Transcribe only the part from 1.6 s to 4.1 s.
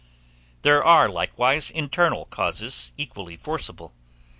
internal causes equally forcible.